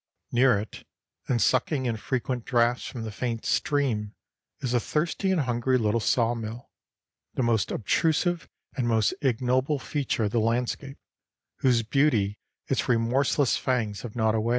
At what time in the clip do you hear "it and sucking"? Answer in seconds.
0.59-1.85